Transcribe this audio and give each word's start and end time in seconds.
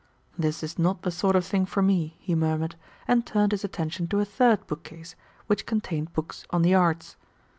"This 0.35 0.63
is 0.63 0.79
not 0.79 1.03
the 1.03 1.11
sort 1.11 1.35
of 1.35 1.45
thing 1.45 1.67
for 1.67 1.83
me," 1.83 2.17
he 2.19 2.33
murmured, 2.33 2.75
and 3.07 3.23
turned 3.23 3.51
his 3.51 3.63
attention 3.63 4.07
to 4.07 4.19
a 4.19 4.25
third 4.25 4.65
bookcase, 4.65 5.15
which 5.45 5.67
contained 5.67 6.11
books 6.13 6.47
on 6.49 6.63
the 6.63 6.73
Arts. 6.73 7.17